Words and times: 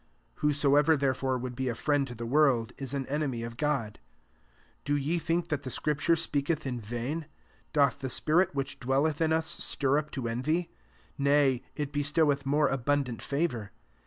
Whosoever 0.41 0.97
therefore 0.97 1.37
would 1.37 1.55
be 1.55 1.67
a 1.69 1.75
friend 1.75 2.07
to 2.07 2.15
the 2.15 2.25
world, 2.25 2.73
is 2.79 2.95
an 2.95 3.05
enemy 3.05 3.43
of 3.43 3.55
God. 3.55 3.99
5 4.79 4.83
Do 4.85 4.95
ye 4.95 5.19
think 5.19 5.49
that 5.49 5.61
the 5.61 5.69
scrip 5.69 5.99
ture 5.99 6.15
speaketh 6.15 6.65
in 6.65 6.79
vain? 6.79 7.27
Doth 7.71 7.99
the 7.99 8.09
spirit 8.09 8.55
which 8.55 8.79
dwelleth 8.79 9.21
in 9.21 9.31
us 9.31 9.45
stir 9.45 9.99
up 9.99 10.09
to 10.13 10.27
envy? 10.27 10.71
6 10.71 10.71
Nay, 11.19 11.61
it 11.75 11.93
be 11.93 12.01
stoweth 12.01 12.47
more 12.47 12.67
abundant 12.67 13.21
favour. 13.21 13.69